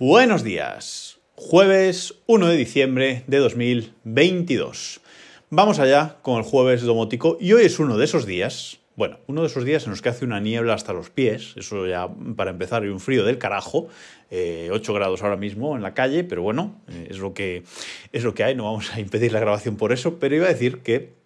[0.00, 1.20] Buenos días.
[1.34, 5.02] Jueves 1 de diciembre de 2022.
[5.50, 9.42] Vamos allá con el jueves domótico y hoy es uno de esos días, bueno, uno
[9.42, 12.50] de esos días en los que hace una niebla hasta los pies, eso ya para
[12.50, 13.90] empezar, y un frío del carajo, 8
[14.30, 17.64] eh, grados ahora mismo en la calle, pero bueno, eh, es, lo que,
[18.10, 20.50] es lo que hay, no vamos a impedir la grabación por eso, pero iba a
[20.54, 21.19] decir que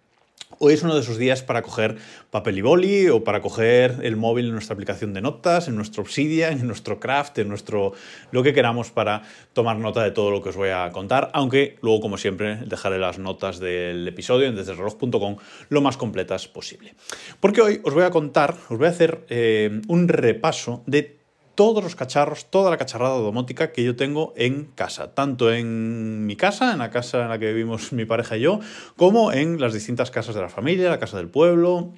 [0.59, 1.97] Hoy es uno de esos días para coger
[2.31, 6.03] papel y boli o para coger el móvil en nuestra aplicación de notas, en nuestro
[6.03, 7.93] Obsidian, en nuestro Craft, en nuestro
[8.31, 9.23] lo que queramos para
[9.53, 12.99] tomar nota de todo lo que os voy a contar, aunque luego como siempre dejaré
[12.99, 15.37] las notas del episodio en desdereloj.com
[15.69, 16.95] lo más completas posible.
[17.39, 21.24] Porque hoy os voy a contar, os voy a hacer eh, un repaso de
[21.55, 26.35] todos los cacharros, toda la cacharrada domótica que yo tengo en casa, tanto en mi
[26.35, 28.59] casa, en la casa en la que vivimos mi pareja y yo,
[28.97, 31.93] como en las distintas casas de la familia, la casa del pueblo,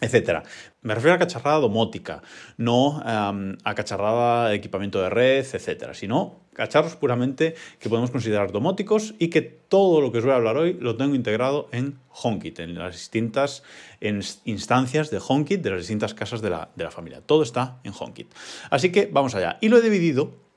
[0.00, 0.42] etcétera.
[0.82, 2.22] Me refiero a cacharrada domótica,
[2.56, 9.14] no a cacharrada de equipamiento de red, etcétera, sino cacharros puramente que podemos considerar domóticos
[9.18, 12.60] y que todo lo que os voy a hablar hoy lo tengo integrado en HomeKit,
[12.60, 13.62] en las distintas
[14.44, 17.20] instancias de HomeKit de las distintas casas de la, de la familia.
[17.20, 18.32] Todo está en HomeKit.
[18.70, 19.58] Así que vamos allá.
[19.60, 20.47] Y lo he dividido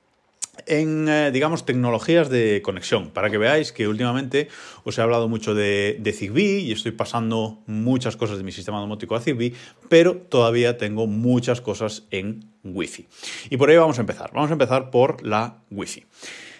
[0.66, 4.48] en, eh, digamos, tecnologías de conexión, para que veáis que últimamente
[4.84, 8.80] os he hablado mucho de, de, Zigbee y estoy pasando muchas cosas de mi sistema
[8.80, 9.54] domótico a Zigbee,
[9.90, 13.08] pero todavía tengo muchas cosas en Wi-Fi.
[13.50, 14.32] Y por ahí vamos a empezar.
[14.34, 16.06] Vamos a empezar por la Wi-Fi.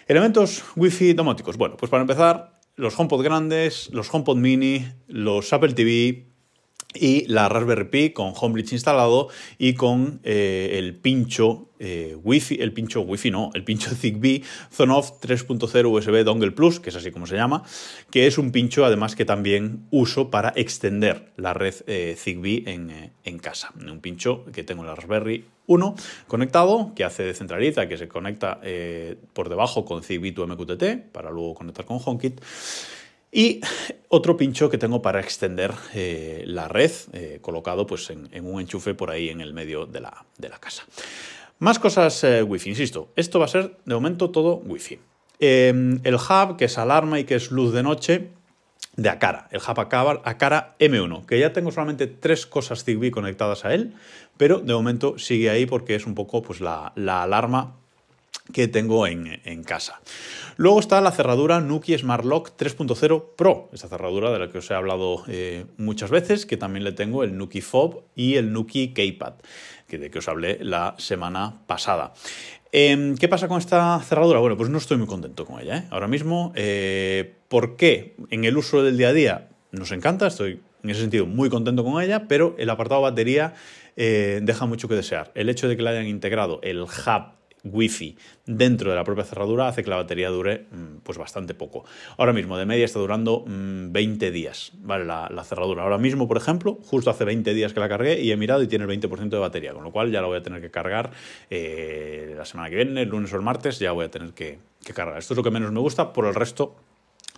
[0.06, 1.56] Elementos Wi-Fi domóticos.
[1.56, 6.31] Bueno, pues para empezar, los HomePod grandes, los HomePod mini, los Apple TV,
[6.94, 12.72] y la Raspberry Pi con Homebridge instalado y con eh, el pincho eh, Wi-Fi, el
[12.72, 17.26] pincho Wi-Fi no, el pincho Zigbee Zonoff 3.0 USB Dongle Plus, que es así como
[17.26, 17.64] se llama,
[18.10, 23.12] que es un pincho además que también uso para extender la red eh, Zigbee en,
[23.24, 23.72] en, casa.
[23.76, 25.94] Un pincho que tengo en la Raspberry 1
[26.26, 28.60] conectado, que hace de centralita, que se conecta
[29.32, 32.40] por debajo con Zigbee to MQTT para luego conectar con HomeKit.
[33.34, 33.62] Y
[34.08, 38.92] otro pincho que tengo para extender eh, la red, eh, colocado pues, en, un enchufe
[38.92, 40.84] por ahí en el medio de la, casa.
[41.58, 45.00] Más cosas eh, Wi-Fi, insisto, esto va a ser de momento todo Wi-Fi.
[45.40, 48.28] Em, el hub, que es alarma y que es luz de noche,
[48.96, 53.72] de Acara, el hub Acara M1, que ya tengo solamente tres cosas Zigbee conectadas a
[53.72, 53.94] él,
[54.36, 57.76] pero de momento sigue ahí porque es un poco pues, la, la alarma
[58.52, 60.00] que tengo en, casa.
[60.56, 64.70] Luego está la cerradura Nuki Smart Lock 3.0 Pro, esta cerradura de la que os
[64.70, 68.88] he hablado eh, muchas veces, que también le tengo el Nuki Fob y el Nuki
[68.88, 69.34] Keypad,
[69.86, 72.12] que de que os hablé la semana pasada.
[72.72, 74.40] Em, ¿Qué pasa con esta cerradura?
[74.40, 75.78] Bueno, pues no estoy muy contento con ella.
[75.78, 75.84] ¿eh?
[75.90, 78.16] Ahora mismo, eh, ¿por qué?
[78.30, 81.84] En el uso del día a día nos encanta, estoy en ese sentido muy contento
[81.84, 83.54] con ella, pero el apartado batería
[83.94, 85.30] deja mucho que desear.
[85.34, 89.68] El hecho de que le hayan integrado el hub Wi-Fi dentro de la propia cerradura
[89.68, 91.84] hace que la batería dure mm, pues bastante poco.
[92.16, 94.72] Ahora mismo, de media está durando 20 mm, días.
[94.84, 95.82] La, cerradura.
[95.82, 98.68] Ahora mismo, por ejemplo, justo hace 20 días que la cargué y he mirado y
[98.68, 101.10] tiene el 20% de batería, con lo cual ya la voy a tener que cargar
[101.50, 104.58] eh, la semana que viene, el lunes o el martes, ya voy a tener que,
[104.94, 105.18] cargar.
[105.18, 106.76] Esto es lo que menos me gusta, por el resto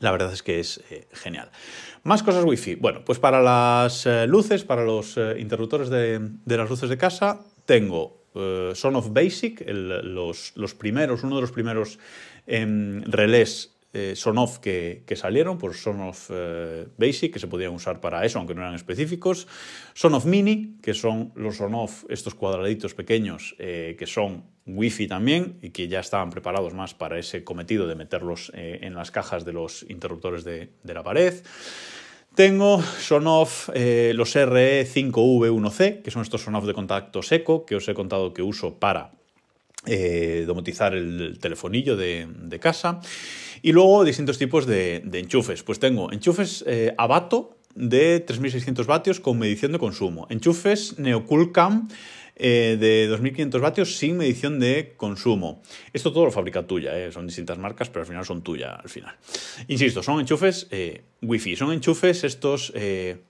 [0.01, 1.51] la verdad es que es eh, genial.
[2.03, 2.75] Más cosas Wi-Fi.
[2.75, 8.24] Bueno, pues para las eh, luces, para los interruptores de, las luces de casa, tengo
[8.35, 11.99] eh, Son of Basic, los, primeros, uno de los primeros
[12.47, 17.73] em, relés eh, Son of que, salieron, por Son of eh, Basic, que se podían
[17.73, 19.47] usar para eso, aunque no eran específicos.
[19.95, 25.59] Son of Mini, que son los Son of, estos cuadraditos pequeños, que son Wi-Fi también,
[25.63, 29.53] y que ya estaban preparados más para ese cometido de meterlos en las cajas de
[29.53, 31.35] los interruptores de, de la pared.
[32.35, 37.95] Tengo Sonoff eh, los RE5V1C, que son estos Sonoff de contacto seco que os he
[37.95, 39.13] contado que uso para
[39.87, 43.01] eh, domotizar el telefonillo de, casa.
[43.63, 45.63] Y luego distintos tipos de, enchufes.
[45.63, 50.27] Pues tengo enchufes eh, Abato de 3600 vatios con medición de consumo.
[50.29, 51.87] Enchufes Neocoolcam
[52.37, 55.63] eh, de 2500 vatios sin medición de consumo.
[55.93, 58.89] Esto todo lo fabrica tuya, eh, son distintas marcas, pero al final son tuya al
[58.89, 59.15] final.
[59.69, 62.73] Insisto, son enchufes eh, Wi-Fi, son enchufes estos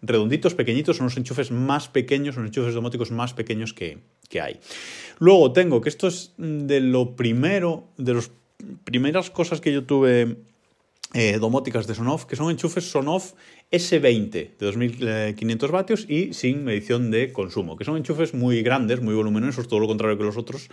[0.01, 3.99] redonditos, pequeñitos, son los enchufes más pequeños, son enchufes domóticos más pequeños que,
[4.31, 4.59] que hay.
[5.19, 8.31] Luego tengo que esto es de lo primero, de las
[8.85, 10.39] primeras cosas que yo tuve
[11.39, 13.35] domóticas de Sonoff, que son enchufes Sonoff
[13.75, 19.15] S20 de 2500 vatios y sin medición de consumo, que son enchufes muy grandes, muy
[19.15, 20.69] voluminosos, todo lo contrario que los otros,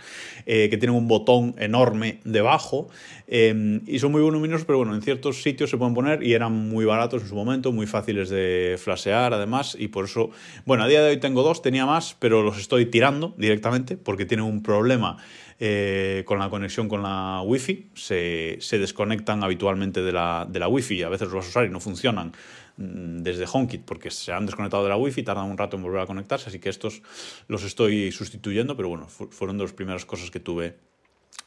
[0.46, 2.88] eh, que tienen un botón enorme debajo
[3.26, 6.52] eh, y son muy voluminosos, pero bueno, en ciertos sitios se pueden poner y eran
[6.52, 10.30] muy baratos en su momento, muy fáciles de flashear además y por eso,
[10.64, 14.26] bueno, a día de hoy tengo dos, tenía más, pero los estoy tirando directamente porque
[14.26, 15.16] tienen un problema
[15.64, 20.66] eh, con la conexión con la Wi-Fi, se, se desconectan habitualmente de la, de la
[20.66, 22.32] Wi-Fi y a veces los vas a usar y no funcionan
[22.76, 26.06] desde HomeKit porque se han desconectado de la Wi-Fi, tardan un rato en volver a
[26.06, 27.02] conectarse, así que estos
[27.48, 30.76] los estoy sustituyendo, pero bueno, fueron de las primeras cosas que tuve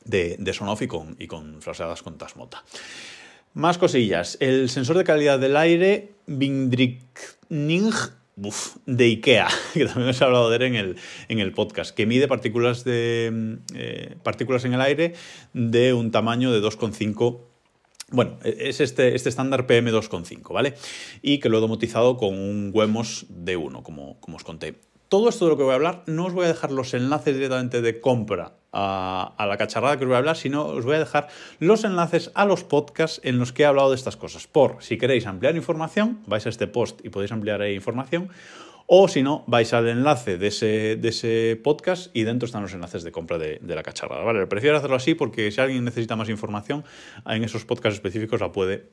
[0.04, 2.64] de, de Sonoff y con, y con flasheadas con Tasmota.
[3.54, 4.38] Más cosillas.
[4.42, 7.92] El sensor de calidad del aire Vindrickning
[8.38, 10.96] Uf, de IKEA, que también os he hablado de él en el,
[11.30, 15.14] en el podcast, que mide partículas, de, eh, partículas en el aire
[15.54, 17.40] de un tamaño de 2,5
[18.12, 20.76] bueno, e, es este, este estándar PM2,5, ¿vale?
[21.22, 24.76] Y que lo he domotizado con un Wemos D1, como, como os conté.
[25.10, 27.36] Todo esto de lo que voy a hablar, no os voy a dejar los enlaces
[27.36, 31.00] directamente de compra a, la cacharrada que os voy a hablar, sino os voy a
[31.00, 31.28] dejar
[31.60, 34.48] los enlaces a los podcasts en los que he hablado de estas cosas.
[34.48, 38.30] Por si queréis ampliar información, vais a este post y podéis ampliar ahí información.
[38.88, 42.74] O si no, vais al enlace de ese, de ese podcast y dentro están los
[42.74, 44.24] enlaces de compra de, de la cacharrada.
[44.24, 44.46] ¿vale?
[44.46, 46.84] Prefiero hacerlo así porque si alguien necesita más información,
[47.26, 48.90] en esos podcasts específicos la puede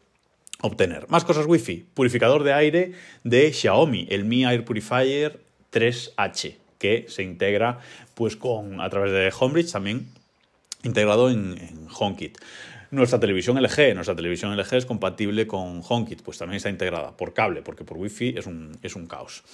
[0.62, 1.08] obtener.
[1.08, 1.86] Más cosas Wi-Fi.
[1.92, 2.92] Purificador de aire
[3.24, 5.40] de Xiaomi, el Mi Air Purifier
[5.72, 7.78] 3H que se integra
[8.14, 10.08] pues, con, a través de Homebridge también
[10.82, 12.38] integrado en, en HomeKit.
[12.92, 17.32] Nuestra televisión LG, nuestra televisión LG es compatible con HomeKit, pues también está integrada por
[17.32, 19.44] cable, porque por Wi-Fi es un, es un caos.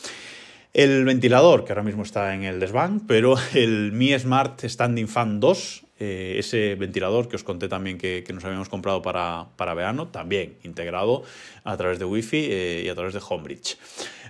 [0.75, 5.39] El ventilador, que ahora mismo está en el desván, pero el Mi Smart Standing Fan
[5.39, 10.09] 2, eh, ese ventilador que os conté también que, nos habíamos comprado para, para, verano,
[10.09, 11.25] también integrado
[11.65, 13.77] a través de Wi-Fi eh, y a través de Homebridge.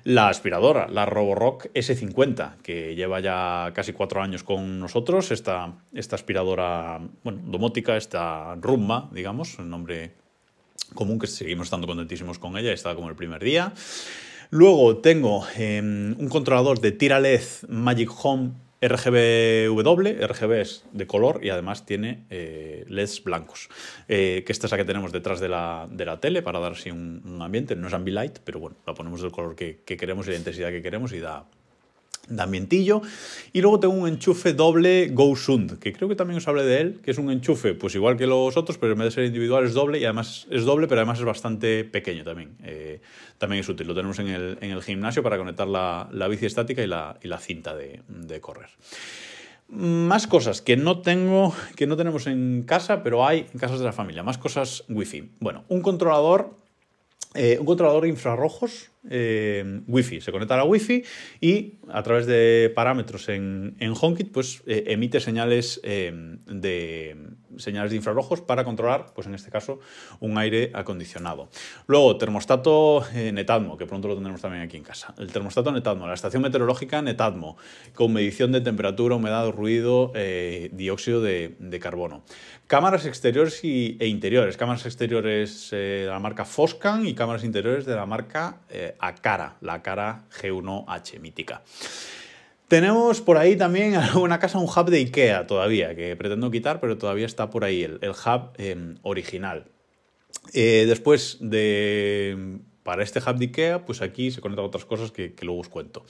[0.05, 5.31] La aspiradora, la Roborock S50, que lleva ya casi cuatro años con nosotros.
[5.31, 10.15] Esta, esta aspiradora, bueno, domótica, esta Rumba, digamos, el nombre
[10.95, 13.75] común, que seguimos estando contentísimos con ella, está como el primer día.
[14.51, 21.45] Luego tengo eh, un controlador de tira LED Magic Home RGBW, RGB es de color
[21.45, 23.69] y además tiene eh, LEDs blancos,
[24.07, 26.73] eh, que esta es la que tenemos detrás de la, de la tele para dar
[26.73, 30.31] así un, ambiente, no es ambilight, pero bueno, la ponemos del color que queremos y
[30.31, 31.45] la intensidad que queremos y da,
[32.29, 33.03] de ambientillo.
[33.53, 37.01] Y luego tengo un enchufe doble GoSund, que creo que también os hablé de él,
[37.03, 39.65] que es un enchufe, pues igual que los otros, pero en vez de ser individual
[39.65, 42.57] es doble y además es doble, pero además es bastante pequeño también.
[42.63, 43.01] Eh,
[43.39, 46.47] también es útil, lo tenemos en el, en el gimnasio para conectar la, la, bici
[46.47, 48.69] estática y la, y la cinta de, correr.
[49.69, 53.85] Más cosas que no tengo, que no tenemos en casa, pero hay en casas de
[53.85, 54.23] la familia.
[54.23, 55.31] Más cosas wifi.
[55.41, 56.55] Bueno, un controlador,
[57.35, 60.21] eh, un controlador de infrarrojos eh, Wi-Fi.
[60.21, 61.05] Se conecta a la Wi-Fi
[61.41, 66.13] y a través de parámetros en, en HomeKit pues, eh, emite señales, eh,
[66.47, 67.17] de,
[67.57, 69.81] señales de infrarrojos para controlar, pues en este caso,
[70.21, 71.49] un aire acondicionado.
[71.87, 75.15] Luego, termostato eh, Netatmo, que pronto lo tendremos también aquí en casa.
[75.19, 77.57] El termostato Netatmo, la estación meteorológica Netatmo,
[77.95, 80.13] con medición de temperatura, humedad, ruido,
[80.73, 82.23] dióxido de, de, carbono.
[82.67, 84.57] Cámaras exteriores y, e interiores.
[84.57, 88.61] Cámaras exteriores de la marca Foscan y cámaras interiores de la marca
[88.99, 91.63] a cara, la cara G1H mítica.
[92.69, 96.99] Tenemos por ahí también una casa, un hub de IKEA todavía, que pretendo quitar, pero
[96.99, 99.67] todavía está por ahí, el, el hub eh, original.
[100.53, 102.59] Eh, después de.
[102.83, 105.69] Para este hub de IKEA, pues aquí se conectan otras cosas que, que luego os
[105.69, 106.05] cuento.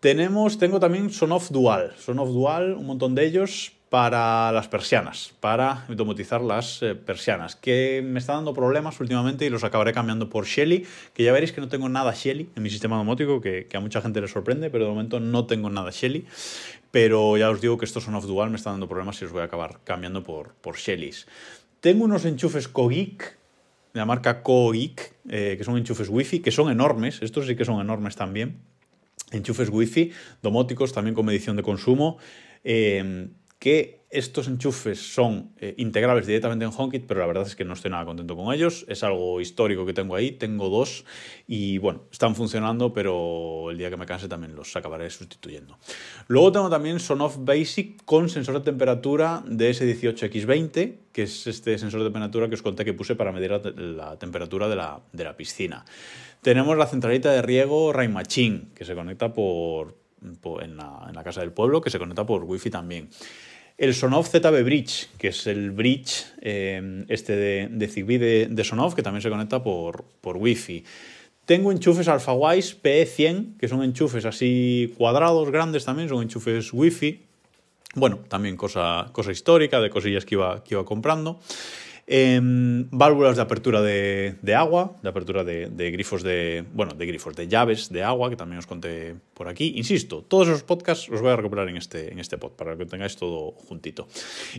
[0.00, 1.94] Tenemos, tengo también Sonoff Dual.
[1.98, 8.02] Sonoff Dual, un montón de ellos, para las persianas, para automatizar las eh, persianas, que
[8.04, 10.84] me está dando problemas últimamente y los acabaré cambiando por Shelly,
[11.14, 13.80] que ya veréis que no tengo nada Shelly en mi sistema domótico, que, que, a
[13.80, 16.26] mucha gente le sorprende, pero de momento no tengo nada Shelly.
[16.90, 19.32] Pero ya os digo que estos son off dual, me están dando problemas y los
[19.32, 21.26] voy a acabar cambiando por, por Shellys.
[21.80, 23.38] Tengo unos enchufes Kogik,
[23.94, 27.64] de la marca Kogik, eh, que son enchufes Wi-Fi, que son enormes, estos sí que
[27.64, 28.58] son enormes también.
[29.32, 30.12] Enchufes Wi-Fi,
[30.42, 32.18] domóticos, también con medición de consumo.
[32.62, 33.30] Eh,
[34.10, 37.90] estos enchufes son eh, integrables directamente en HomeKit, pero la verdad es que no estoy
[37.90, 38.84] nada contento con ellos.
[38.88, 41.04] Es algo histórico que tengo ahí, tengo dos
[41.48, 45.78] y bueno, están funcionando, pero el día que me canse también los acabaré sustituyendo.
[46.28, 52.06] Luego tengo también Sonoff Basic con sensor de temperatura DS18X20, que es este sensor de
[52.06, 55.84] temperatura que os conté que puse para medir la, temperatura de la, de piscina.
[56.42, 58.14] Tenemos la centralita de riego Rain
[58.74, 62.70] que se conecta en, la, en la casa del pueblo, que se conecta por Wi-Fi
[62.70, 63.10] también
[63.78, 68.64] el Sonoff ZB Bridge, que es el bridge eh, este de, de Zigbee de, de,
[68.64, 70.84] Sonoff, que también se conecta por, por Wi-Fi.
[71.44, 77.20] Tengo enchufes AlphaWise PE100, que son enchufes así cuadrados, grandes también, son enchufes Wi-Fi.
[77.94, 81.38] Bueno, también cosa, cosa histórica, de cosillas que iba, que iba comprando.
[82.08, 87.48] Em, válvulas de apertura de, agua, de apertura de, grifos de, bueno, de grifos, de
[87.48, 89.72] llaves de agua, que también os conté por aquí.
[89.74, 92.86] Insisto, todos esos podcasts los voy a recuperar en este, en este pod, para que
[92.86, 94.06] tengáis todo juntito.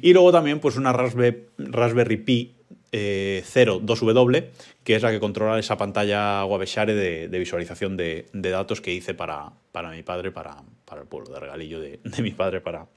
[0.02, 2.54] Y luego también, pues una Raspberry, Pi
[2.92, 4.52] 02W, eh,
[4.84, 9.14] que es la que controla esa pantalla Waveshare de, de visualización de, datos que hice
[9.14, 12.88] para, para mi padre, para, para el pueblo, de regalillo de, mi padre para,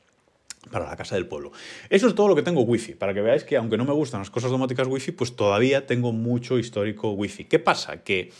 [0.70, 1.52] para la casa del pueblo.
[1.88, 4.20] Eso es todo lo que tengo wifi, para que veáis que aunque no me gustan
[4.20, 7.44] las cosas domóticas wifi, pues todavía tengo mucho histórico wifi.
[7.44, 8.02] ¿Qué pasa?
[8.02, 8.30] Que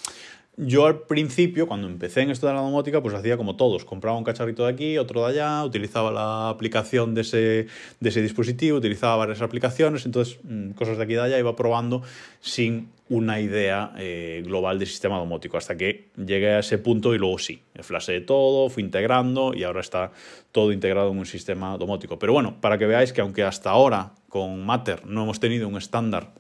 [0.62, 3.86] yo al principio, cuando empecé en esto de la domótica, pues hacía como todos.
[3.86, 7.66] Compraba un cacharrito de aquí, otro de allá, utilizaba la aplicación de ese,
[7.98, 11.56] de ese dispositivo, utilizaba varias aplicaciones, entonces mm, cosas de aquí y de allá iba
[11.56, 12.02] probando
[12.40, 17.18] sin una idea eh, global de sistema domótico, hasta que llegué a ese punto y
[17.18, 20.12] luego sí, flasheé todo, fui integrando y ahora está
[20.52, 22.18] todo integrado en un sistema domótico.
[22.18, 25.78] Pero bueno, para que veáis que aunque hasta ahora con Matter no hemos tenido un
[25.78, 26.32] estándar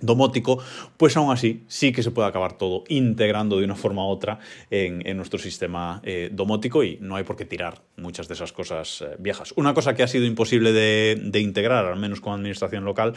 [0.00, 0.58] domótico,
[0.96, 4.38] pues aún así sí que se puede acabar todo integrando de una forma u otra
[4.70, 9.02] en, nuestro sistema eh, domótico y no hay por qué tirar muchas de esas cosas
[9.02, 9.54] eh, viejas.
[9.56, 13.14] Una cosa que ha sido imposible de, integrar, al menos con administración local,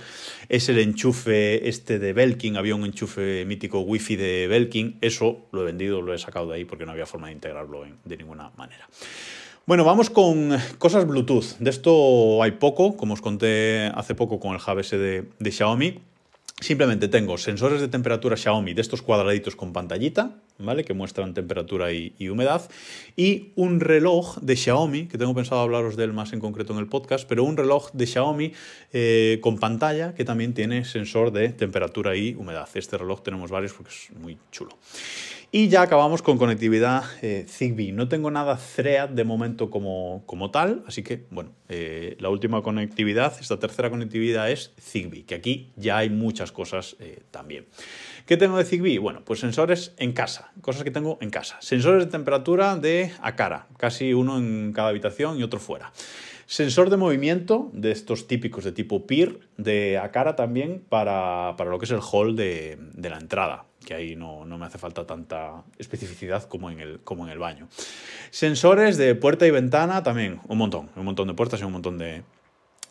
[0.49, 2.57] es el enchufe este de Belkin.
[2.57, 4.97] Había un enchufe mítico wifi de Belkin.
[5.01, 7.85] Eso lo he vendido, lo he sacado de ahí porque no había forma de integrarlo
[8.03, 8.87] de ninguna manera.
[9.65, 11.57] Bueno, vamos con cosas Bluetooth.
[11.59, 15.99] De esto hay poco, como os conté hace poco con el Hub de, de Xiaomi.
[16.59, 20.83] Simplemente tengo sensores de temperatura Xiaomi de estos cuadraditos con pantallita, ¿vale?
[20.83, 22.67] Que muestran temperatura y, humedad.
[23.15, 26.79] Y un reloj de Xiaomi, que tengo pensado hablaros de él más en concreto en
[26.79, 28.53] el podcast, pero un reloj de Xiaomi
[28.91, 32.67] eh, con pantalla que también tiene sensor de temperatura y humedad.
[32.73, 34.71] Este reloj tenemos varios porque es muy chulo.
[35.49, 37.93] Y ya acabamos con conectividad eh, Zigbee.
[37.93, 42.61] No tengo nada Thread de momento como, como tal, así que, bueno, eh, la última
[42.61, 47.65] conectividad, esta tercera conectividad es Zigbee, que aquí ya hay muchas cosas eh, también.
[48.25, 48.97] ¿Qué tengo de Zigbee?
[48.97, 51.55] Bueno, pues sensores en casa, cosas que tengo en casa.
[51.61, 55.93] Sensores de temperatura de a cara, casi uno en cada habitación y otro fuera.
[56.47, 61.77] Sensor de movimiento, de estos típicos de tipo PIR, de a cara también para, lo
[61.77, 65.63] que es el hall de, de la entrada que ahí no, me hace falta tanta
[65.77, 67.69] especificidad como en, el, como en el baño.
[68.31, 71.97] Sensores de puerta y ventana también, un montón, un montón de puertas y un montón
[71.97, 72.23] de,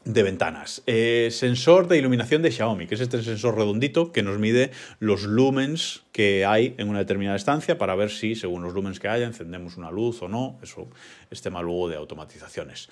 [0.06, 0.82] ventanas.
[0.86, 4.70] Eh, sensor de iluminación de Xiaomi, que es este sensor redondito que nos mide
[5.00, 9.08] los lumens que hay en una determinada estancia para ver si, según los lumens que
[9.08, 10.58] haya, encendemos una luz o no.
[10.62, 10.88] Eso
[11.30, 12.88] es tema luego de automatizaciones.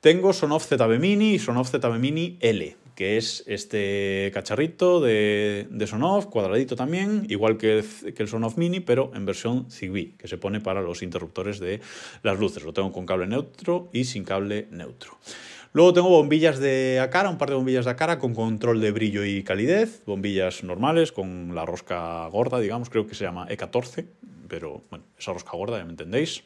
[0.00, 5.86] Tengo Sonoff ZB Mini y Sonoff ZB Mini L, que es este cacharrito de, de
[5.86, 10.28] Sonoff, cuadradito también, igual que el, que el Sonoff Mini, pero en versión Zigbee, que
[10.28, 11.80] se pone para los interruptores de
[12.22, 12.62] las luces.
[12.62, 15.18] Lo tengo con cable neutro y sin cable neutro.
[15.72, 19.24] Luego tengo bombillas de cara, un par de bombillas de cara con control de brillo
[19.24, 24.06] y calidez, bombillas normales con la rosca gorda, digamos, creo que se llama E14,
[24.48, 26.42] pero bueno, esa rosca gorda, ya me entendéis.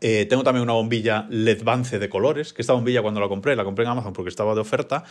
[0.00, 3.56] Eh, tengo también una bombilla LED Vance de colores, que esta bombilla cuando la compré,
[3.56, 5.04] la compré en Amazon porque estaba de oferta.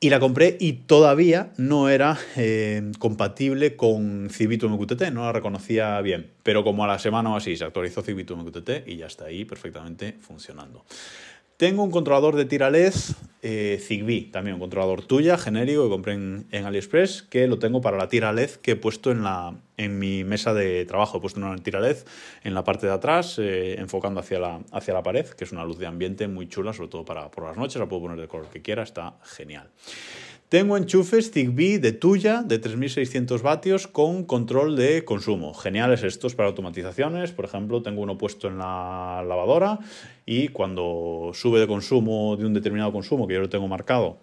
[0.00, 6.00] Y la compré y todavía no era eh, compatible con Civito MQTT, no la reconocía
[6.02, 6.30] bien.
[6.44, 9.44] Pero como a la semana o así se actualizó Civito MQTT y ya está ahí
[9.44, 10.84] perfectamente funcionando.
[11.58, 12.94] Tengo un controlador de tira LED
[13.42, 17.96] eh, Zigbee, también un controlador tuya, genérico, que compré en, AliExpress, que lo tengo para
[17.96, 21.18] la tira LED que he puesto en, la, en mi mesa de trabajo.
[21.18, 21.96] He puesto una tira LED
[22.44, 25.64] en la parte de atrás, eh, enfocando hacia la, hacia la pared, que es una
[25.64, 28.28] luz de ambiente muy chula, sobre todo para por las noches, la puedo poner de
[28.28, 29.68] color que quiera, está genial.
[30.48, 35.52] Tengo enchufes Zigbee de tuya de 3600 vatios con control de consumo.
[35.52, 37.32] Geniales estos para automatizaciones.
[37.32, 39.78] Por ejemplo, tengo uno puesto en la lavadora
[40.24, 44.20] y cuando sube de consumo de un determinado consumo que yo lo tengo marcado,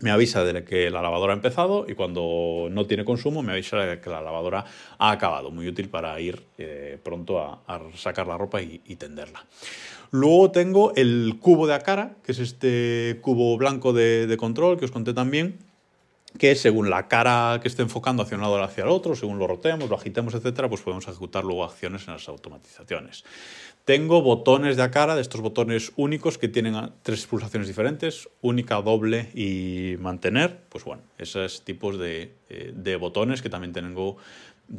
[0.00, 3.76] me avisa de que la lavadora ha empezado y cuando no tiene consumo me avisa
[3.78, 4.64] de que la lavadora
[4.98, 5.50] ha acabado.
[5.50, 7.60] Muy útil para ir eh, pronto a,
[7.94, 9.44] sacar la ropa y, tenderla.
[10.10, 14.90] Luego tengo el cubo de Acara, que es este cubo blanco de, control que os
[14.90, 15.58] conté también,
[16.38, 19.38] que según la cara que esté enfocando hacia un lado o hacia el otro, según
[19.38, 23.24] lo rotemos, lo agitemos, etcétera, pues podemos ejecutar luego acciones en las automatizaciones.
[23.90, 29.30] Tengo botones de Acara, de estos botones únicos que tienen tres pulsaciones diferentes, única, doble
[29.34, 30.60] y mantener.
[30.68, 34.16] Pues bueno, esos tipos de, eh, de botones que también tengo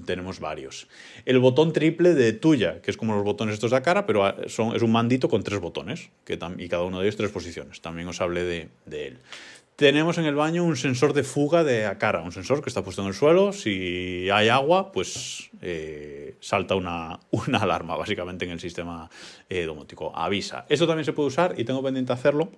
[0.05, 0.87] tenemos varios.
[1.25, 4.77] El botón triple de tuya, que es como los botones estos de cara, pero son,
[4.77, 7.81] es un mandito con tres botones, que y cada uno de ellos tres posiciones.
[7.81, 9.17] También os hablé de, él.
[9.81, 13.01] Tenemos en el baño un sensor de fuga de cara, un sensor que está puesto
[13.01, 13.51] en el suelo.
[13.51, 19.09] Si hay agua, pues eh, salta una, una, alarma, básicamente, en el sistema
[19.49, 20.15] eh, domótico.
[20.15, 20.67] Avisa.
[20.69, 22.51] Esto también se puede usar y tengo pendiente hacerlo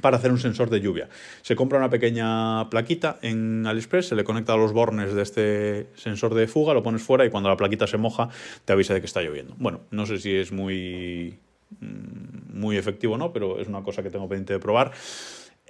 [0.00, 1.08] para hacer un sensor de lluvia.
[1.42, 5.86] Se compra una pequeña plaquita en AliExpress, se le conecta a los bornes de este
[5.94, 8.30] sensor de fuga, lo pones fuera y cuando la plaquita se moja
[8.64, 9.54] te avisa de que está lloviendo.
[9.58, 11.38] Bueno, no sé si es muy,
[11.78, 14.90] mm, muy efectivo o no, pero es una cosa que tengo pendiente de probar.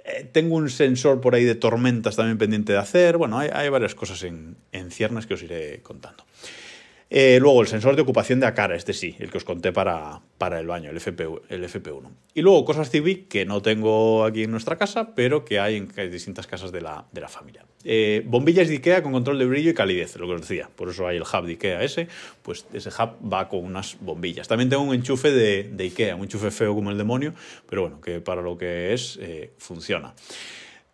[0.05, 3.17] Eh, tengo un sensor por ahí de tormentas también pendiente de hacer.
[3.17, 6.23] Bueno, hay, varias cosas en, en ciernes que os iré contando.
[7.11, 9.71] Eh, luego el sensor de ocupación de a cara, este sí, el que os conté
[9.71, 12.07] para, para el baño, el, FP, el FP1.
[12.35, 16.11] Y luego cosas Civic que no tengo aquí en nuestra casa, pero que hay en
[16.11, 17.65] distintas casas de la, de la familia.
[17.83, 20.69] Eh, bombillas de Ikea con control de brillo y calidez, lo que os decía.
[20.75, 22.07] Por eso hay el hub de Ikea ese,
[22.43, 24.47] pues ese hub va con unas bombillas.
[24.47, 27.33] También tengo un enchufe de, de Ikea, un enchufe feo como el demonio,
[27.67, 30.13] pero bueno, que para lo que es eh, funciona.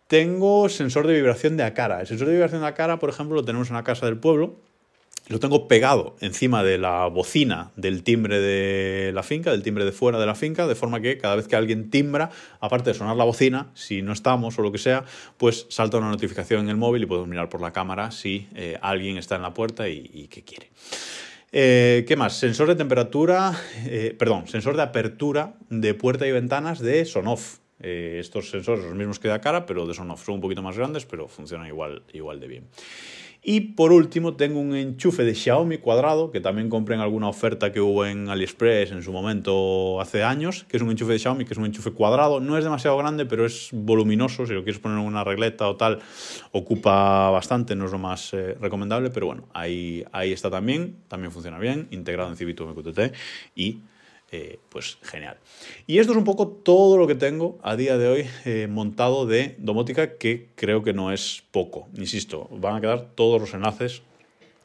[0.06, 2.00] Tengo sensor de vibración de a cara.
[2.00, 4.16] El sensor de vibración de a cara, por ejemplo, lo tenemos en la casa del
[4.16, 4.56] pueblo
[5.28, 9.92] lo tengo pegado encima de la bocina del timbre de la finca, del timbre de
[9.92, 12.30] fuera de la finca, de forma que cada vez que alguien timbra,
[12.60, 15.04] aparte de sonar la bocina, si no estamos o lo que sea,
[15.36, 18.78] pues salta una notificación en el móvil y podemos mirar por la cámara si eh,
[18.80, 20.70] alguien está en la puerta y, qué quiere.
[21.52, 22.38] Eh, ¿Qué más?
[22.38, 27.58] Sensor de temperatura, eh, perdón, sensor de apertura de puerta y ventanas de Sonoff.
[27.80, 31.04] estos sensores los mismos que de cara, pero de Sonoff son un poquito más grandes,
[31.04, 32.68] pero funcionan igual, igual de bien.
[33.48, 37.70] Y por último tengo un enchufe de Xiaomi cuadrado, que también compré en alguna oferta
[37.70, 41.44] que hubo en AliExpress en su momento hace años, que es un enchufe de Xiaomi,
[41.44, 42.40] que es un enchufe cuadrado.
[42.40, 44.46] No es demasiado grande, pero es voluminoso.
[44.46, 46.00] Si lo quieres poner en una regleta o tal,
[46.50, 50.96] ocupa bastante, no es lo más eh, recomendable, pero bueno, ahí, ahí está también.
[51.06, 53.14] También funciona bien, integrado en Civito MQTT
[53.54, 53.78] y
[54.32, 55.38] eh, pues genial.
[55.86, 59.24] Y esto es un poco todo lo que tengo a día de hoy eh, montado
[59.24, 61.88] de domótica, que creo que no es poco.
[61.96, 64.02] Insisto, van a quedar todos los enlaces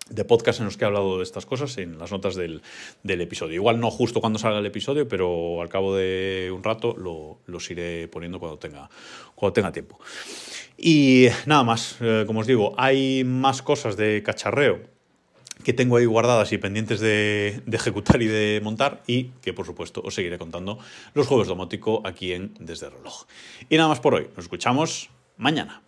[0.09, 2.61] de podcast en los que he hablado de estas cosas en las notas del,
[3.03, 3.55] episodio.
[3.55, 7.69] Igual no justo cuando salga el episodio, pero al cabo de un rato lo, los
[7.71, 8.89] iré poniendo cuando tenga,
[9.35, 9.99] cuando tenga tiempo.
[10.77, 14.79] Y nada más, eh, como os digo, hay más cosas de cacharreo
[15.61, 20.01] que tengo ahí guardadas y pendientes de, ejecutar y de montar y que por supuesto
[20.03, 20.79] os seguiré contando
[21.13, 23.25] los jueves domótico aquí en Desde Reloj.
[23.69, 25.79] Y nada más por hoy, nos escuchamos mañana.